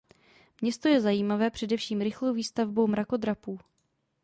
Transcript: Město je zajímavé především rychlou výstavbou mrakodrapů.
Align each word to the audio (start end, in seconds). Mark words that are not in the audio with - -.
Město 0.61 0.87
je 0.87 1.01
zajímavé 1.01 1.49
především 1.49 2.01
rychlou 2.01 2.33
výstavbou 2.33 2.87
mrakodrapů. 2.87 3.59